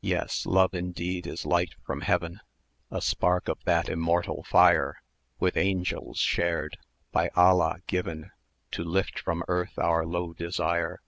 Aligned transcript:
1130 0.00 0.08
"Yes, 0.12 0.46
Love 0.46 0.74
indeed 0.74 1.26
is 1.26 1.46
light 1.46 1.70
from 1.86 2.02
heaven;[eh] 2.02 2.38
A 2.90 3.00
spark 3.00 3.48
of 3.48 3.64
that 3.64 3.88
immortal 3.88 4.42
fire 4.42 5.02
With 5.40 5.56
angels 5.56 6.18
shared, 6.18 6.76
by 7.12 7.30
Alia 7.34 7.78
given, 7.86 8.30
To 8.72 8.84
lift 8.84 9.18
from 9.18 9.42
earth 9.48 9.78
our 9.78 10.04
low 10.04 10.34
desire. 10.34 11.00